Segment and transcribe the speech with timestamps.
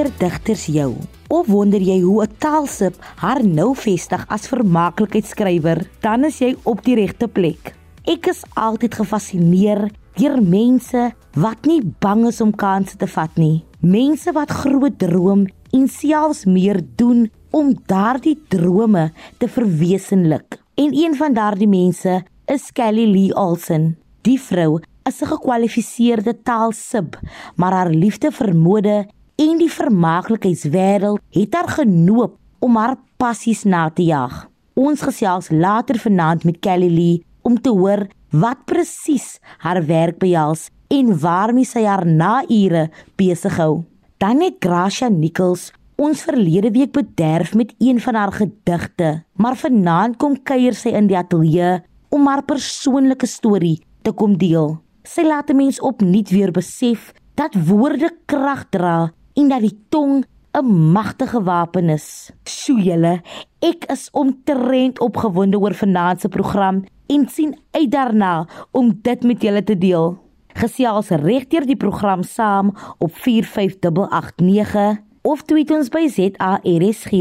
[0.00, 0.94] Inspireer digters jou?
[1.28, 5.90] Of wonder jy hoe 'n taalsip haar nou vestig as vermaaklikheidsskrywer?
[6.00, 7.74] Dan is jy op die regte plek.
[8.06, 13.62] Ek is altyd gefassineer deur mense wat nie bang is om kansse te vat nie.
[13.80, 20.58] Mense wat groot droom en selfs meer doen om daardie drome te verwesenlik.
[20.76, 23.98] En een van daardie mense is Kelly Lee Olsen.
[24.22, 27.18] Die vrou is 'n gekwalifiseerde taalsib,
[27.56, 29.06] maar haar liefde vir mode
[29.40, 34.34] en die vermaaklikheidswêreld het haar genoop om haar passies na te jag.
[34.76, 38.04] Ons gesels later vanaand met Kelly Lee om te hoor
[38.36, 43.84] wat presies haar werk behels en waarmee sy haar naure besig hou.
[44.20, 50.16] Dan het Gracia Nichols ons verlede week bederf met een van haar gedigte, maar vanaand
[50.20, 51.78] kom kuier sy in die ateljee
[52.12, 54.76] om haar persoonlike storie te kom deel.
[55.04, 60.24] Sy laat 'n mens opnuut weer besef dat woorde krag dra en dat die tong
[60.52, 62.30] 'n magtige wapen is.
[62.44, 63.20] Sjoe julle,
[63.58, 69.42] ek is omtrent opgewonde oor vanaand se program en sien uit daarna om dit met
[69.42, 70.18] julle te deel.
[70.54, 77.12] Gesels regdeur die program saam op 45889 of tweet ons by ZARSG.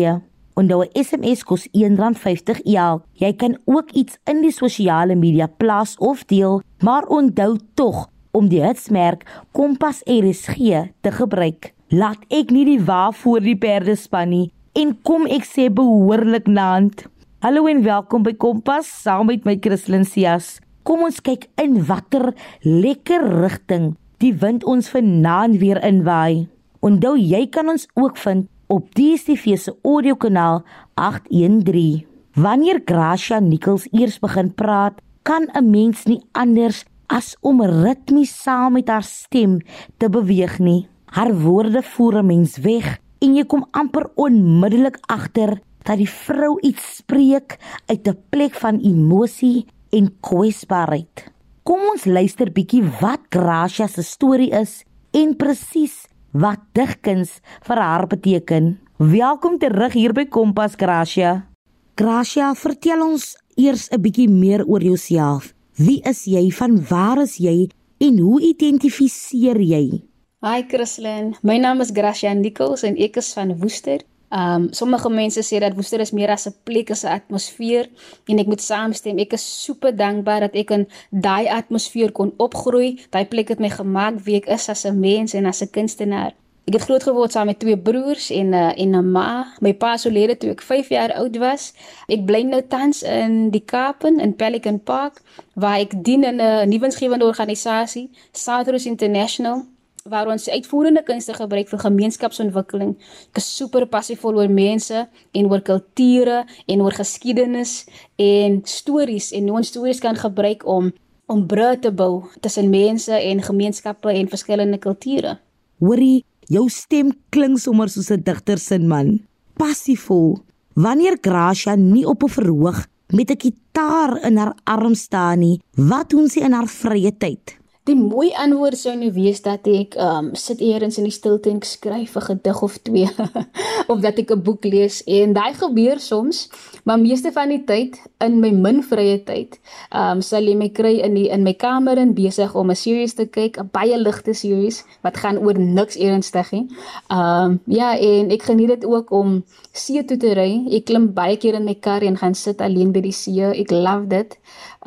[0.54, 3.04] Onthou 'n SMS kos R1.50 elk.
[3.14, 8.48] Jy kan ook iets in die sosiale media plaas of deel, maar onthou tog om
[8.48, 10.58] die hitsmerk Kompas RSG
[11.02, 11.74] te gebruik.
[11.90, 16.46] Laat ek nie die wa voor die perde span nie en kom ek sê behoorlik
[16.46, 17.08] naand.
[17.42, 20.60] Hallo en welkom by Kompas saam met my Christlyn Cias.
[20.86, 22.28] Kom ons kyk in watter
[22.62, 26.46] lekker rigting die wind ons vanaand weer inwaai.
[26.86, 30.62] Onthou jy kan ons ook vind op DStv se audiokanaal
[30.94, 32.06] 813.
[32.38, 38.78] Wanneer Gracia Nichols eers begin praat, kan 'n mens nie anders as om ritmies saam
[38.78, 39.58] met haar stem
[39.98, 40.86] te beweeg nie.
[41.10, 46.60] Haar woorde voer 'n mens weg en jy kom amper onmiddellik agter dat die vrou
[46.62, 51.32] iets spreek uit 'n plek van emosie en kwesbaarheid.
[51.64, 58.08] Kom ons luister bietjie wat Gracia se storie is en presies wat digkuns vir haar
[58.08, 58.80] beteken.
[58.98, 61.48] Welkom terug hier by Kompas Gracia.
[61.96, 65.54] Gracia, vertel ons eers 'n bietjie meer oor jouself.
[65.76, 66.52] Wie is jy?
[66.52, 67.70] Van waar is jy?
[67.98, 70.09] En hoe identifiseer jy?
[70.40, 74.06] Hi Christlyn, my naam is Gracia Nichols en ek is van Woester.
[74.32, 77.90] Um sommige mense sê dat Woester is meer as 'n plek as 'n atmosfeer
[78.30, 79.20] en ek moet saamstem.
[79.20, 83.04] Ek is super dankbaar dat ek in daai atmosfeer kon opgroei.
[83.12, 86.32] Daai plek het my gemaak wie ek is as 'n mens en as 'n kunstenaar.
[86.68, 89.46] Ek het groot geword saam met twee broers en 'n uh, en 'n ma.
[89.60, 91.74] My pa sou lede toe ek 5 jaar oud was.
[92.08, 95.22] Ek bly nou tans in die Kaap in Pelican Park
[95.56, 99.66] waar ek dien in 'n nuwensgewende organisasie, Southern International
[100.04, 102.96] waar ons uitvoerende kunste gebruik vir gemeenskapsontwikkeling.
[103.32, 109.52] Ek is super passievol oor mense en oor kulture en oor geskiedenis en stories en
[109.52, 110.92] ons stories kan gebruik om
[111.30, 115.36] om brûe te bou tussen mense en gemeenskappe en verskillende kulture.
[115.78, 119.20] Hoorie, jou stem klink sommer soos 'n digter se man.
[119.54, 120.40] Passievol.
[120.74, 126.10] Wanneer Gracia nie op 'n verhoog met 'n kitaar in haar arm staan nie, wat
[126.10, 127.58] doen sy in haar vrye tyd?
[127.88, 131.62] Die mooi antwoord sou nou wees dat ek um sit eers in die stilte en
[131.64, 133.10] skryf 'n gedig of twee
[133.92, 136.50] of dat ek 'n boek lees en daai gebeur soms,
[136.84, 139.60] maar meeste van die tyd in my min vrye tyd,
[139.96, 143.16] um sal jy my kry in die in my kamer en besig om 'n series
[143.16, 146.68] te kyk, 'n baie ligte series wat gaan oor niks ernstig nie.
[147.10, 150.66] Um ja, en ek geniet dit ook om see toe te ry.
[150.72, 153.42] Ek klim baie keer in my kar en gaan sit alleen by die see.
[153.42, 154.38] Ek love dit.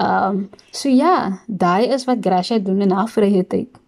[0.00, 3.80] Um, so ja, daai is wat Gracia doen in haar vrye tyd.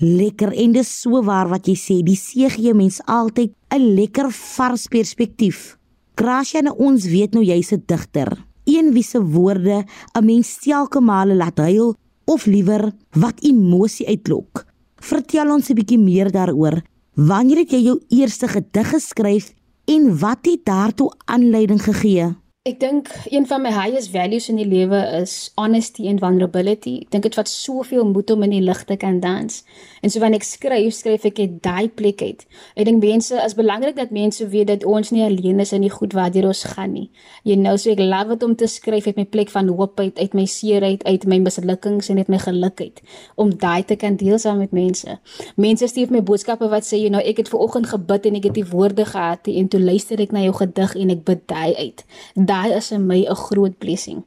[0.00, 4.30] Lekker en dis so waar wat jy sê, die see gee mens altyd 'n lekker
[4.30, 5.76] vars perspektief.
[6.16, 8.30] Gracia, nou ons weet nou jy's 'n digter.
[8.64, 11.94] Een wie se woorde 'n mens telke male laat huil
[12.24, 14.64] of liewer wat emosie uitlok.
[14.96, 16.82] Vertel ons 'n bietjie meer daaroor.
[17.14, 19.52] Wanneer het jy jou eerste gedig geskryf
[19.84, 22.34] en wat het daartoe aanleiding gegee?
[22.62, 26.92] Ek dink een van my highest values in die lewe is honesty and vulnerability.
[27.02, 29.56] Ek dink dit vat soveel moed om in die lig te kan dans.
[29.98, 32.44] En so wanneer ek skryf, skryf ek dit daai plek uit.
[32.78, 35.90] Ek dink mense is belangrik dat mense weet dat ons nie alleen is in die
[35.90, 37.08] goed waartoe ons gaan nie.
[37.42, 40.14] You know, so ek love dit om te skryf uit my plek van hoop uit,
[40.22, 43.02] uit my seerheid, uit my mislukkings en uit my geluk uit
[43.42, 45.18] om daai te kan deel saam met mense.
[45.58, 48.48] Mense stuur my boodskappe wat sê, you know, ek het ver oggend gebid en ek
[48.52, 51.74] het die woorde gehad en toe luister ek na jou gedig en ek bid daai
[51.74, 52.06] uit
[52.52, 54.24] daai is vir my 'n groot blessing.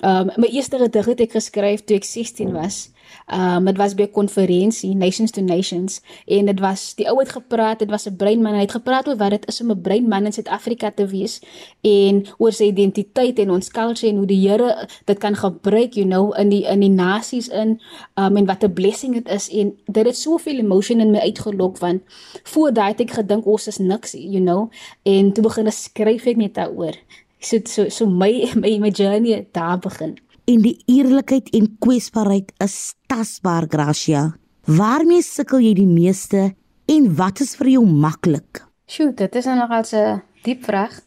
[0.00, 2.90] Um my eerste gedig het ek geskryf toe ek 16 was.
[3.34, 7.28] Um dit was by 'n konferensie Nations to Nations en dit was die ou het
[7.28, 9.80] gepraat, dit was 'n breinman en hy het gepraat oor wat dit is om 'n
[9.82, 11.40] breinman in Suid-Afrika te wees
[11.82, 16.06] en oor sy identiteit en ons culture en hoe die Here dit kan gebruik, you
[16.06, 17.80] know, in die in die nasies in
[18.14, 21.78] um en wat 'n blessing dit is en dit het soveel emotion in my uitgelok
[21.78, 22.02] want
[22.44, 24.70] voor daai het ek gedink ons is niks, you know,
[25.02, 26.94] en toe begin ek skryf ek net daaroor.
[27.40, 30.18] So so so my my my journey daar begin
[30.48, 34.22] en die eerlikheid en kwesbaarheid is tasbaar, Gracia.
[34.68, 36.52] Waarmee sukkel jy die meeste
[36.88, 38.62] en wat is vir jou maklik?
[38.88, 41.00] Sjoe, dit is nogal 'n diep vraag.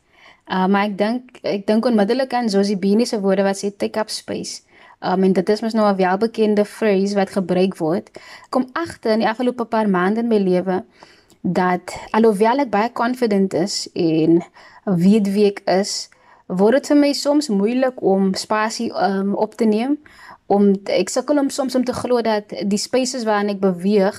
[0.52, 4.00] Uh, maar ek dink ek dink onmiddellik aan Josie Bini se woorde wat sê take
[4.00, 4.62] up space.
[5.00, 8.12] Um, en dit is mos nou 'n welbekende phrase wat gebruik word.
[8.50, 10.86] Kom agter in die afgelope paar maande in my lewe
[11.42, 14.44] dat alhoewel ek baie confident is en
[14.86, 16.10] weet wie ek is,
[16.52, 19.98] word dit vir my soms moeilik om spasie um, op te neem
[20.52, 24.18] om ek sukkel om soms om te glo dat die spaces waarin ek beweeg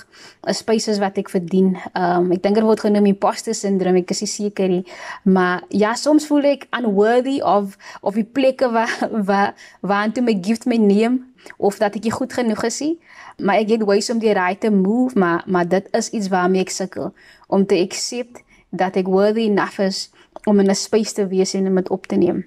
[0.49, 1.75] is spaces wat ek verdien.
[1.99, 4.85] Um ek dink dit word genoem imposter syndrome, ek is seker nie,
[5.29, 8.95] maar ja, soms voel ek unworthy of of die plekke waar
[9.29, 9.53] waar
[9.85, 11.21] waar toe my gift my neem
[11.59, 12.95] of dat ek nie goed genoeg is nie.
[13.43, 16.65] Maar ek het ways om die right to move, maar maar dit is iets waarmee
[16.65, 17.13] ek sukkel
[17.53, 18.41] om te accept
[18.73, 20.09] dat ek worthy enough is
[20.45, 22.47] om in 'n space te wees en dit op te neem.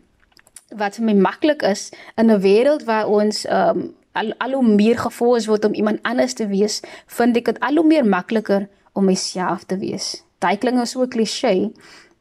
[0.76, 4.98] Wat vir my maklik is in 'n wêreld waar ons um al, al hoe meer
[4.98, 6.80] gefokus word om iemand anders te wees,
[7.18, 10.24] vind ek dit al hoe meer makliker om myself te wees.
[10.40, 11.72] Daai klink nou so klise,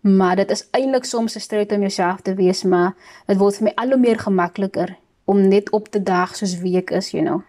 [0.00, 2.94] maar dit is eintlik soms 'n stryd om jouself te wees, maar
[3.26, 6.76] dit word vir my al hoe meer gemakliker om net op te daag soos wie
[6.76, 7.42] ek is, you know.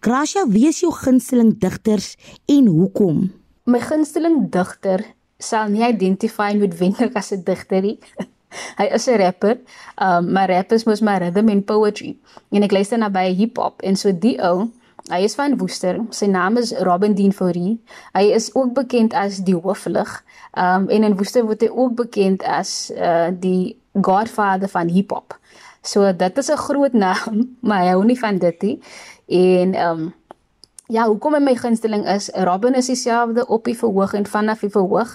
[0.00, 3.32] Gracia, wie is jou gunsteling digters en hoekom?
[3.64, 5.04] My gunsteling digter
[5.40, 7.98] sal nie identify noodwendig as 'n digter nie.
[8.80, 9.58] hy is 'n rapper,
[9.96, 12.16] um, maar rap is mos maar rhythm and poetry.
[12.50, 14.68] En ek luister na baie hip-hop en so die ou,
[15.10, 15.98] hy is van Woester.
[16.10, 17.78] Sy naam is Robin Dean Fourie.
[18.12, 20.10] Hy is ook bekend as die Hooflig.
[20.54, 25.38] Um en in Woester word hy ook bekend as uh die godfather van hip-hop.
[25.82, 28.78] So dit is 'n groot naam, maar hy hou nie van dit nie.
[29.26, 30.14] En um
[30.90, 35.12] Ja, hoekom my gunsteling is, Robin is dieselfde op die verhoog en vanaf die verhoog.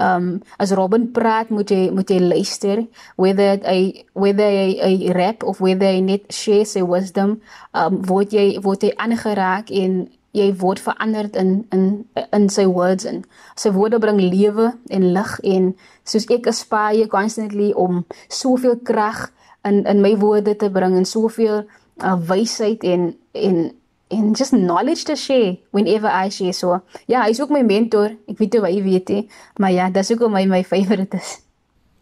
[0.00, 2.86] Um as Robin praat, moet jy moet jy luister
[3.20, 7.42] whether hy whether hy rap of whether hy net share sy wisdom,
[7.76, 11.84] um word jy word jy aangeraak en jy word verander in in
[12.32, 13.20] in sy words en
[13.56, 15.74] sy woorde bring lewe en lig en
[16.08, 19.26] soos ek aspire constantly om soveel krag
[19.68, 21.66] in in my woorde te bring en soveel
[22.00, 23.68] uh, wysheid en en
[24.08, 26.80] en just knowledge to share whenever I share so.
[27.06, 28.16] Ja, hy's ook my mentor.
[28.28, 29.20] Ek weet hoe hy weet hè,
[29.58, 31.38] maar ja, dis ook my my favorite is.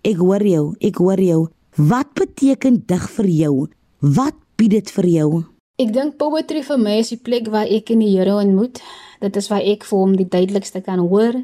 [0.07, 1.41] Ek hoor jou, ek hoor jou.
[1.77, 3.55] Wat beteken dig vir jou?
[4.01, 5.31] Wat bied dit vir jou?
[5.77, 8.81] Ek dink poetry vir my is die plek waar ek in die Here ontmoet.
[9.21, 11.37] Dit is waar ek vir hom die duidelikste kan hoor.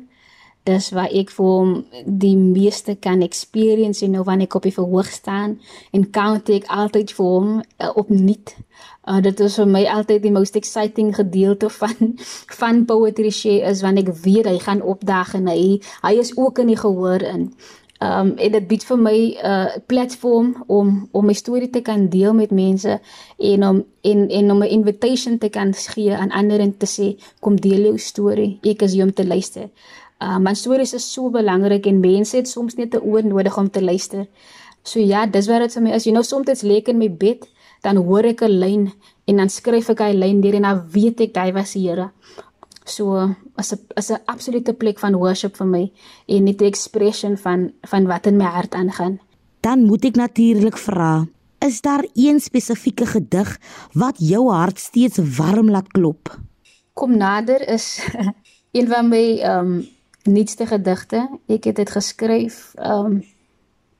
[0.62, 1.70] Dis waar ek vir hom
[2.06, 5.56] die meeste kan experience en nou wanneer ek op die verhoog staan
[5.91, 8.55] en count ek altyd vir hom uh, opnuut.
[9.03, 12.14] Uh, dit is vir my altyd die most exciting gedeelte van
[12.61, 16.62] van poetry share is wanneer ek weet hy gaan opdaag en hy hy is ook
[16.62, 17.49] in die gehoor in.
[18.03, 22.09] Um en dit bied vir my 'n uh, platform om om my storie te kan
[22.09, 23.00] deel met mense
[23.38, 27.19] en om en en om 'n invitation te kan gee aan ander en te sê
[27.40, 28.59] kom deel jou storie.
[28.62, 29.69] Ek is hier om te luister.
[30.23, 33.71] Uh my stories is so belangrik en mense het soms net 'n oor nodig om
[33.71, 34.26] te luister.
[34.83, 36.05] So ja, dis wat dit vir my is.
[36.05, 37.49] You know, soms lê ek in my bed
[37.83, 38.93] dan hoor ek 'n lyn
[39.26, 42.11] en dan skryf ek hy lyn deur en dan weet ek hy was die Here.
[42.85, 45.93] So as 'n as 'n absolute plek van worship vir my
[46.29, 49.21] en net 'n expression van van wat in my hart aangaan.
[49.61, 51.26] Dan moet ek natuurlik vra,
[51.61, 53.59] is daar een spesifieke gedig
[53.93, 56.38] wat jou hart steeds warm laat klop?
[56.95, 58.00] Kom nader is
[58.76, 59.87] een van my ehm um,
[60.25, 61.29] nuutste gedigte.
[61.47, 63.23] Ek het dit geskryf ehm um,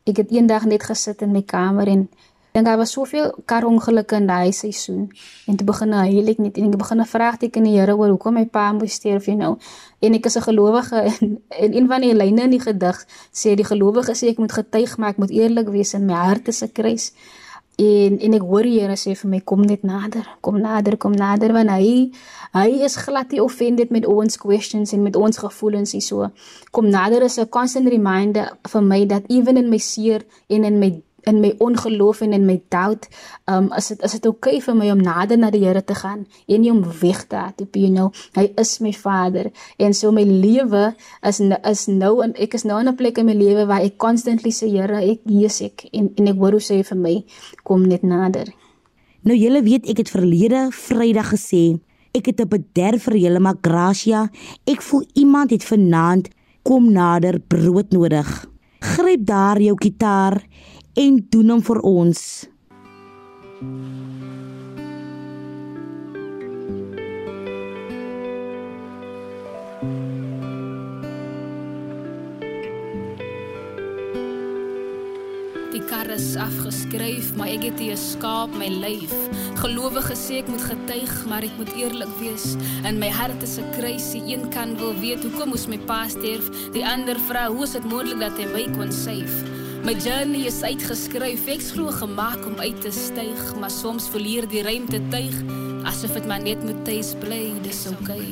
[0.02, 2.09] ek het eendag net gesit in my kamer en
[2.52, 5.12] dink daar was soveel karongelukke in daai seisoen.
[5.47, 8.35] En toe begin hy ek net en ek begin 'n vraagteken die Here oor hoekom
[8.35, 9.57] my pa moes sterf jy nou
[10.00, 13.55] en ek is 'n gelowige en, en een van die lyne in die gedig sê
[13.55, 16.62] die gelowige sê ek moet getuig maar ek moet eerlik wees in my hart is
[16.62, 17.12] 'n kruis
[17.81, 21.14] en en ek hoor die Here sê vir my kom net nader kom nader kom
[21.17, 22.11] nader want hy
[22.52, 26.29] hy is glad nie offended met ons questions en met ons gevoelens hier so
[26.71, 30.79] kom nader is 'n constant reminder vir my dat even in my seer en in
[30.79, 33.09] my in my ongeloof en in my doubt,
[33.47, 35.95] um is dit is dit oukei okay vir my om nader na die Here te
[35.95, 38.11] gaan en nie om weg te hard, you know.
[38.35, 42.81] Hy is my Vader en so my lewe is is nou en ek is nou
[42.81, 46.11] in 'n plek in my lewe waar ek constantly sê Here, ek is ek en
[46.17, 47.25] en ek hoor hoe sê vir my
[47.64, 48.52] kom net nader.
[49.23, 51.79] Nou julle weet ek het verlede Vrydag gesê
[52.12, 54.31] ek het 'n bederf vir julle maar Gracia,
[54.67, 56.29] ek voel iemand het vanaand
[56.62, 58.47] kom nader brood nodig.
[58.81, 60.43] Gryp daar jou kitaar
[60.94, 62.22] en doen hom vir ons.
[75.72, 79.14] Die kar is afgeskryf, maar ek het hier skaap my lyf.
[79.62, 82.52] Gelowige sê ek moet getuig, maar ek moet eerlik wees.
[82.84, 86.52] In my hart is 'n kruisie, een kan wil weet hoekom moes my pa sterf.
[86.76, 89.51] Die ander vra, hoe is dit moontlik dat hy my kon save?
[89.82, 94.60] My journey is uitgeskryf, ek glo gemaak om uit te styg, maar soms verleer die
[94.62, 95.34] ruimte tuig,
[95.90, 98.28] asof dit maar net moet tuis bly, dis okay.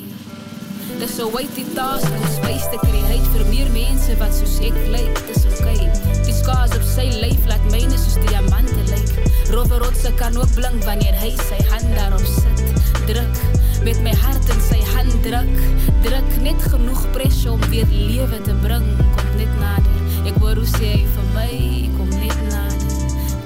[1.00, 4.78] Dis so wait die taas om space te create vir meer mense wat soos ek
[4.94, 5.90] lyk, dis okay.
[6.22, 9.10] Die scars op sy lyf laat myne soos diamante lyk.
[9.50, 12.62] Rowe rotse kan ook blink wanneer hy sy hand daarop sit.
[13.10, 13.42] Druk
[13.82, 15.58] met my hart in sy hand druk,
[16.06, 18.86] druk net genoeg pressure om weer lewe te bring,
[19.18, 19.98] kom net nader.
[20.30, 22.94] Ek hoe sê hy vir my, kom net nader,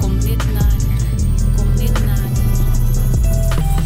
[0.00, 1.02] kom net nader,
[1.56, 2.46] kom net nader.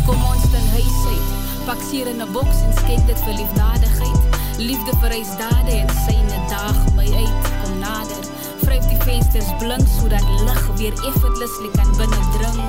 [0.06, 1.30] Kom ons dan huis uit,
[1.66, 4.22] pak sier in 'n boks en skep dit vir liefdadigheid.
[4.58, 8.22] Liefde vereis dade en syne daag my uit, kom nader.
[8.62, 12.62] Vryf die vensters blink sodat lig weer effortlessly kan binnendring.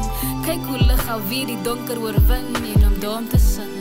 [0.45, 3.73] Kyk hoe lig al weer die donker oorwin en om dom te sing.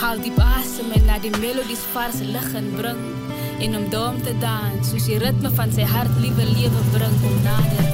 [0.00, 3.15] Haal diep asem en na die melodies vars lig en bring
[3.60, 7.36] en om daarom te dans soos die ritme van sy hart liewe lewe bring om
[7.44, 7.86] nader.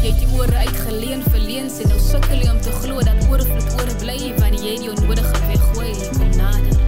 [0.00, 3.72] Jy het die ore uitgeleen verleens en nou sukkel jy om te glo dat oorvloed
[3.78, 6.78] oor bly wanneer jy die onnodige weggooi kom nader.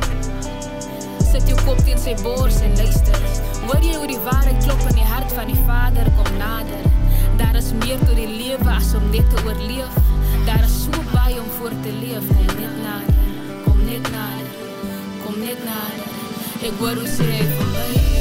[1.32, 3.18] Sit jou kop teen sy bors en luister.
[3.66, 6.86] Hoor jy hoe die waarheid klop in die hart van die vader kom nader?
[7.40, 9.98] Daar is meer tot die lewe as om net te oorleef.
[10.46, 12.30] Daar is so baie om voor te leef.
[12.36, 13.22] Kom net nader
[13.64, 14.48] kom net nader
[15.24, 16.08] kom net nader.
[16.62, 18.11] Ek hoor hoe sê hy vir my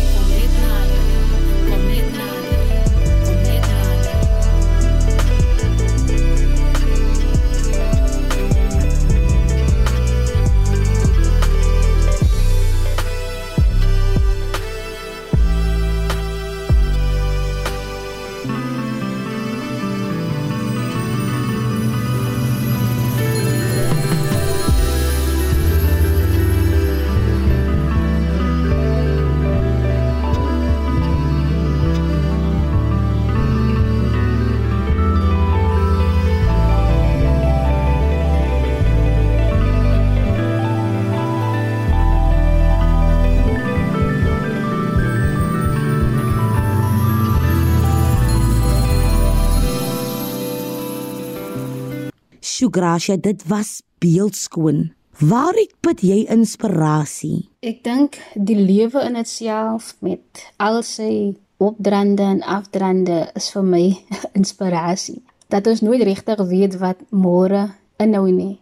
[52.70, 54.94] Gracia, dit was beeldskoon.
[55.20, 57.50] Waar het put jy inspirasie?
[57.66, 63.84] Ek dink die lewe in itself met al sy opdrande en afdrande is vir my
[64.40, 65.22] inspirasie.
[65.54, 67.68] Dat ons nooit regtig weet wat môre
[68.02, 68.60] inhou nie.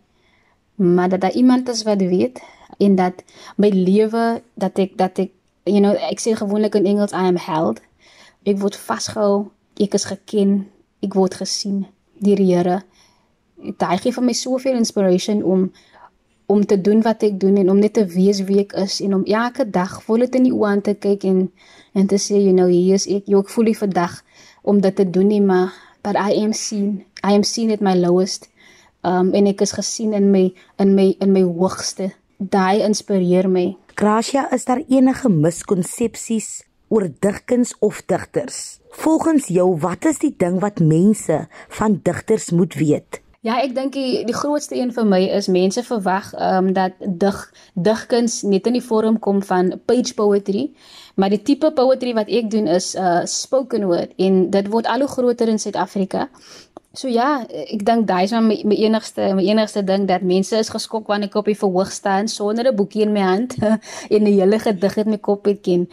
[0.76, 2.40] Maar dat daar iemand is wat weet
[2.80, 3.24] en dat
[3.56, 5.32] my lewe dat ek dat ek
[5.68, 7.84] you know ek sê gewoonlik in Engels I am held.
[8.48, 10.64] Ek word vasgehou, ek is geken,
[11.04, 11.86] ek word gesien
[12.20, 12.82] deur die Here
[13.60, 15.70] daai gee vir my soveel inspiration om
[16.50, 19.14] om te doen wat ek doen en om net te wees wie ek is en
[19.20, 21.44] om elke dag voluit in die oë aan te kyk en
[21.94, 23.30] en te sê you know hier is ek.
[23.30, 24.16] Ek voel die vandag
[24.66, 27.04] om dit te doen nie maar but I am seen.
[27.22, 28.50] I am seen at my lowest.
[29.06, 30.48] Um en ek is gesien in my
[30.82, 32.12] in my in my hoogste.
[32.40, 33.76] Daai inspireer my.
[34.00, 38.80] Gracia is daar enige miskonsepsies oor digkuns of digters?
[38.90, 41.44] Volgens jou wat is die ding wat mense
[41.78, 45.80] van digters moet weet Ja, ek dink die, die grootste een vir my is mense
[45.88, 47.38] verwag ehm um, dat dig
[47.88, 50.66] digkuns net in die vorm kom van page poetry,
[51.16, 55.06] maar die tipe poetry wat ek doen is uh spoken word en dit word al
[55.06, 56.28] hoe groter in Suid-Afrika.
[56.92, 60.76] So ja, ek dink daai is my, my enigste my enigste ding dat mense is
[60.76, 63.56] geskok wanneer ek op die verhoog staan sonder 'n boekie in my hand
[64.16, 65.88] en 'n hele gedig in my kop het ken.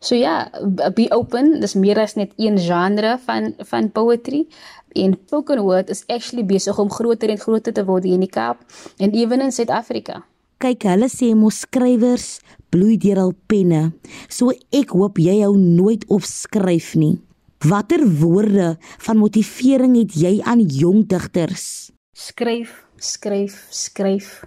[0.00, 0.50] So ja,
[0.94, 4.46] be open, dis meer as net een genre van van poetry
[4.94, 8.64] en spoken word is actually besig om groter en groter te word in die Kaap
[8.98, 10.22] en ewen in Suid-Afrika.
[10.58, 12.40] Kyk, hulle sê mos skrywers
[12.72, 13.92] bloei deur al penne.
[14.28, 17.16] So ek hoop jy hou nooit op skryf nie.
[17.64, 18.76] Watter woorde
[19.06, 21.90] van motivering het jy aan jong digters?
[22.14, 24.38] Skryf, skryf, skryf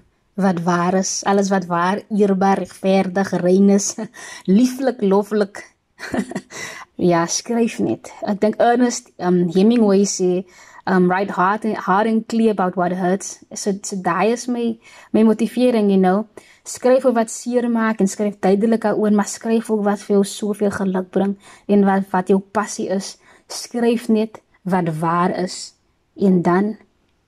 [0.42, 3.96] wat waar is, alles wat waar, eerbaar, regverdig, rein is,
[4.58, 5.71] lieflik, loflik.
[7.12, 8.12] ja, skryf net.
[8.28, 10.44] Ek dink Ernest um Hemingway sê
[10.90, 13.40] um write hard and hard and clear about what hurts.
[13.54, 14.78] So so daai is my
[15.14, 16.28] my motivering, you know.
[16.66, 20.26] Skryf oor wat seer maak en skryf duidelik daaroor, maar skryf ook wat vir jou
[20.26, 23.18] soveel geluk bring en wat wat jou passie is.
[23.48, 25.74] Skryf net wat waar is
[26.16, 26.76] en dan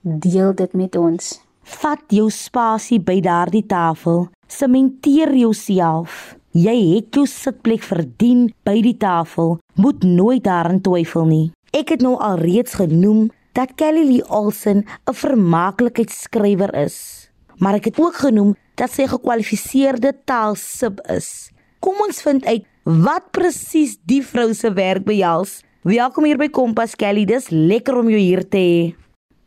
[0.01, 1.39] deel dit met ons.
[1.63, 4.27] Vat jou spasie by daardie tafel.
[4.47, 6.35] Sementeer jouself.
[6.53, 9.55] Jy het jou sitplek verdien by die tafel.
[9.73, 11.45] Moet nooit daaraan twyfel nie.
[11.73, 17.29] Ek het nou al reeds genoem dat Kelly Lee Olsen 'n vermaaklikheidsskrywer is.
[17.57, 21.49] Maar ek het ook genoem dat sy 'n gekwalifiseerde taalsub is.
[21.79, 25.63] Kom ons vind uit wat presies die vrou se werk behels.
[25.81, 27.25] Welkom hier by Kompas Kelly.
[27.25, 28.95] Dis lekker om jou hier te hê.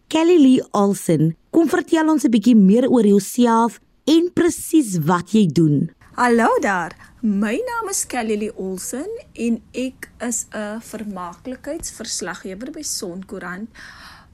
[0.09, 5.47] Kelly Lee Olsen, kom vertel ons 'n bietjie meer oor jouself en presies wat jy
[5.47, 5.96] doen.
[6.17, 6.97] Hallo daar.
[7.21, 13.69] My naam is Kelly Lee Olsen en ek is 'n vermaaklikheidsverslaggewer by Sonkoerant.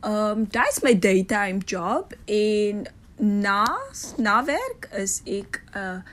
[0.07, 2.87] Um dis my daytime job en
[3.19, 3.67] na
[4.17, 6.05] na werk is ek 'n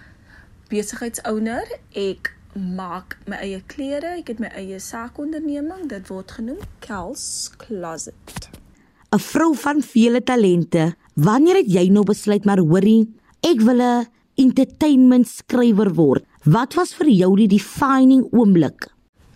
[0.70, 1.78] besigheidsouer.
[1.94, 8.50] Ek maak my eie klere, ek het my eie saakonderneming, dit word genoem Kel's Closet.
[9.14, 10.96] 'n vrou van vele talente.
[11.14, 14.08] Wanneer het jy nou besluit maar hoorie, ek wil 'n
[14.40, 16.24] entertainment skrywer word?
[16.48, 18.88] Wat was vir jou die defining oomblik?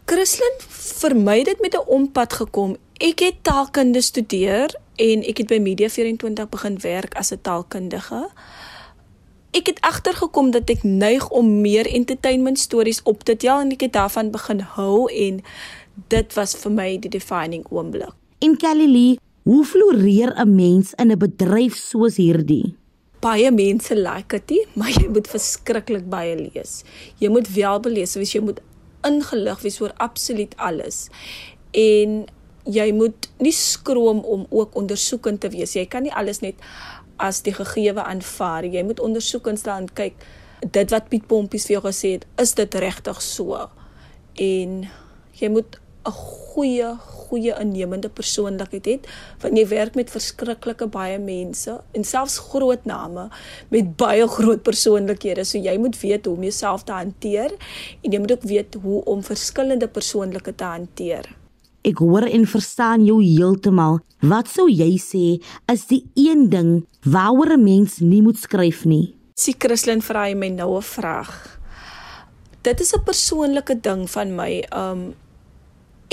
[0.08, 0.56] Christlyn,
[1.02, 2.78] vir my het dit met 'n ompad gekom.
[3.00, 8.30] Ek het taalkunde studeer en ek het by Media 24 begin werk as 'n taalkundige.
[9.52, 13.82] Ek het agtergekom dat ek neig om meer entertainment stories op te tel en ek
[13.82, 15.42] het daarvan begin hou en
[16.08, 18.14] dit was vir my die defining oomblik.
[18.40, 22.76] En Kelly Lee, Hoe floreer 'n mens in 'n bedryf soos hierdie?
[23.24, 26.82] Baie mense like dit, maar jy moet verskriklik baie lees.
[27.22, 28.60] Jy moet wel belees wees, jy moet
[29.08, 31.08] ingelig wees oor absoluut alles.
[31.72, 32.24] En
[32.64, 35.76] jy moet nie skroom om ook ondersoekend te wees.
[35.76, 36.60] Jy kan nie alles net
[37.22, 38.68] as die gegewe aanvaar.
[38.68, 40.20] Jy moet ondersoekend staan kyk
[40.72, 43.68] dit wat Piet Pompies vir jou gesê het, is dit regtig so?
[44.40, 44.84] En
[45.40, 46.12] jy moet 'n
[46.54, 49.08] goeie goeie innemende persoonlikheid het
[49.42, 53.30] want jy werk met verskriklike baie mense en selfs groot name
[53.74, 57.56] met baie groot persoonlikhede so jy moet weet hoe om jouself te hanteer
[58.02, 61.32] en jy moet ook weet hoe om verskillende persoonlike te hanteer
[61.84, 63.98] Ek hoor en verstaan jou heeltemal.
[64.24, 65.24] Wat sou jy sê
[65.68, 69.16] is die een ding waaroor 'n mens nie moet skryf nie?
[69.36, 71.60] Sien Christlyn vra my nou 'n vraag.
[72.62, 74.64] Dit is 'n persoonlike ding van my.
[74.72, 75.14] Um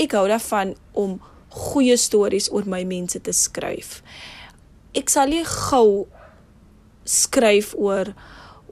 [0.01, 1.19] ek hou daarvan om
[1.51, 3.99] goeie stories oor my mense te skryf.
[4.97, 6.07] Ek sal nie gou
[7.07, 8.13] skryf oor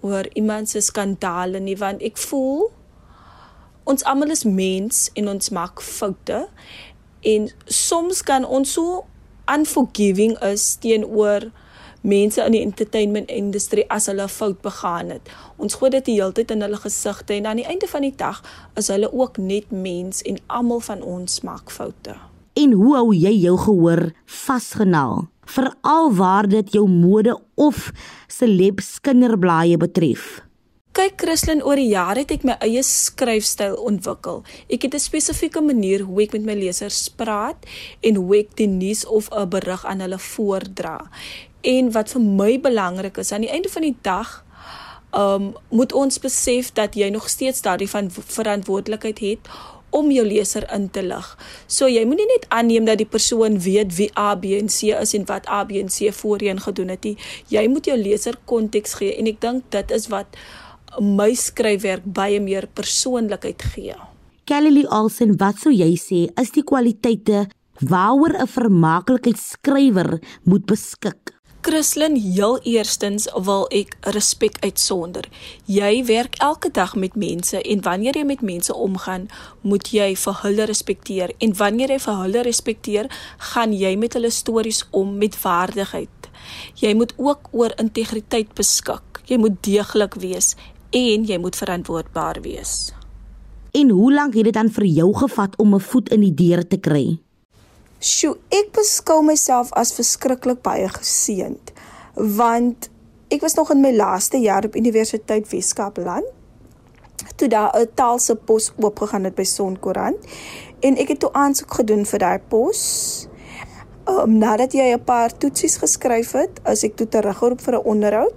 [0.01, 2.69] oor iemand se skandale nie want ek voel
[3.89, 6.45] ons almal is mens en ons maak foute
[7.33, 9.01] en soms kan ons so
[9.51, 11.49] unforgiving is teenoor
[12.01, 15.29] mense in die entertainment industrie as hulle 'n fout begaan het.
[15.57, 18.15] Ons gooi dit die hele tyd in hulle gesigte en aan die einde van die
[18.15, 18.43] dag
[18.75, 22.15] is hulle ook net mens en almal van ons maak foute.
[22.53, 25.27] En hoe hou jy jou gehoor vasgenaal?
[25.45, 27.91] Veral waar dit jou mode of
[28.27, 30.49] celebs kinderblaaie betref.
[30.89, 34.41] Kyk Christlyn, oor die jare het ek my eie skryfstyl ontwikkel.
[34.73, 37.55] Ek het 'n spesifieke manier hoe ek met my lesers praat
[38.01, 40.97] en hoe ek die nuus of 'n berig aan hulle voordra.
[41.61, 44.45] En wat vir my belangrik is aan die einde van die dag,
[45.15, 49.49] um moet ons besef dat jy nog steeds daardie van verantwoordelikheid het
[49.89, 51.25] om jou leser in te lig.
[51.67, 55.15] So jy moenie net aanneem dat die persoon weet wie A, B en C is
[55.17, 57.17] en wat A, B en C voorheen gedoen het nie.
[57.49, 60.37] Jy moet jou leser konteks gee en ek dink dit is wat
[61.01, 63.97] my skryfwerk baie meer persoonlikheid gee.
[64.49, 67.47] Kelly Olsen, wat sou jy sê is die kwaliteite
[67.81, 71.28] waaroor 'n vermaaklikheidsskrywer moet beskik?
[71.61, 75.25] Christlyn, heel eerstens wil ek respek uitsonder.
[75.67, 79.27] Jy werk elke dag met mense en wanneer jy met mense omgaan,
[79.67, 83.11] moet jy vir hulle respekteer en wanneer jy vir hulle respekteer,
[83.51, 86.31] gaan jy met hulle stories om met waardigheid.
[86.79, 89.19] Jy moet ook oor integriteit beskik.
[89.27, 90.55] Jy moet deeglik wees
[90.95, 92.93] en jy moet verantwoordbaar wees.
[93.75, 96.63] En hoe lank het dit dan vir jou gevat om 'n voet in die deur
[96.67, 97.19] te kry?
[97.99, 101.73] Sjoe, ek beskou myself as verskriklik baie geseënd
[102.15, 102.89] want
[103.31, 106.25] ek was nog in my laaste jaar op Universiteit Weskaapland
[107.35, 110.19] toe daar 'n taalse pos oopgegaan het by Sonkoerant
[110.79, 112.81] En ek het toe aansoek gedoen vir daai pos.
[114.07, 118.35] Um, nadat jy 'n paar toetsies geskryf het, as ek toe teruggeroep vir 'n onderhoud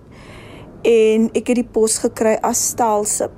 [0.83, 3.31] en ek het die pos gekry as taalsip.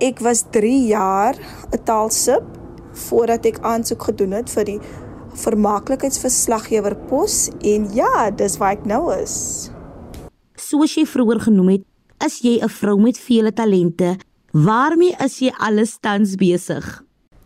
[0.00, 1.34] Ek was 3 jaar
[1.70, 2.42] 'n taalsip
[2.92, 4.80] voordat ek aansoek gedoen het vir die
[5.42, 9.36] vermaaklikheidsverslaggewer pos en ja, dis waar ek nou is.
[10.58, 11.84] Soos jy vroeër genoem het,
[12.26, 14.16] is jy 'n vrou met vele talente.
[14.52, 17.04] Waarmee is jy alles tans besig?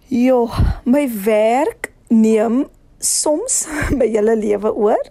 [0.09, 0.49] Jo,
[0.85, 2.67] my werk neem
[2.99, 3.67] soms
[3.99, 5.03] my hele lewe oor,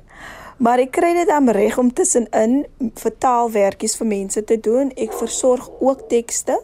[0.58, 2.66] maar ek kry dit aan reg om tussenin
[2.96, 4.92] vertaalwerkies vir mense te doen.
[4.96, 6.58] Ek versorg ook tekste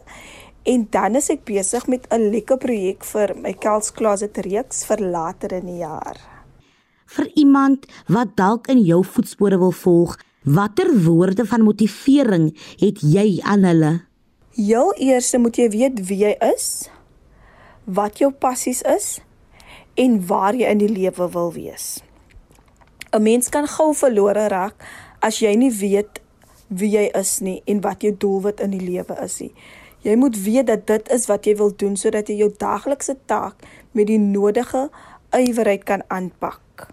[0.68, 5.00] en dan is ek besig met 'n lekker projek vir my Kels Closet reeks vir
[5.00, 6.16] later in die jaar.
[7.06, 13.40] Vir iemand wat dalk in jou voetspore wil volg, watter woorde van motivering het jy
[13.42, 14.00] aan hulle?
[14.52, 16.90] Heel eers moet jy weet wie jy is,
[17.84, 19.20] wat jou passies is
[19.94, 22.02] en waar jy in die lewe wil wees.
[23.12, 24.74] 'n Mens kan gou verlore raak
[25.20, 26.20] as jy nie weet
[26.68, 29.52] wie jy is nie en wat jou doelwit in die lewe is nie.
[30.06, 33.66] Jy moet weet dat dit is wat jy wil doen sodat jy jou daaglikse taak
[33.92, 34.88] met die nodige
[35.34, 36.86] ywerheid kan aanpak.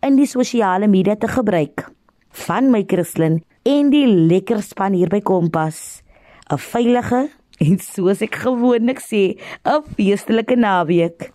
[0.02, 1.90] in die sosiale media te gebruik.
[2.46, 6.02] Van my Christlyn en die lekker span hier by Kompas.
[6.50, 11.32] 'n Veilige en soos ek gewoonlik sê, 'n feestelike naweek.